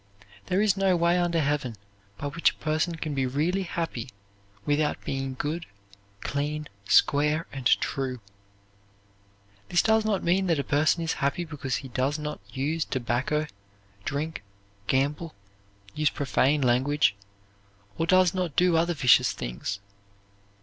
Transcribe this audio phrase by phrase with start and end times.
[0.47, 1.75] There is no way under heaven
[2.17, 4.09] by which a person can be really happy
[4.65, 5.67] without being good,
[6.21, 8.19] clean, square, and true.
[9.69, 13.45] This does not mean that a person is happy because he does not use tobacco,
[14.03, 14.41] drink,
[14.87, 15.35] gamble,
[15.93, 17.13] use profane language
[17.95, 19.81] or does not do other vicious things.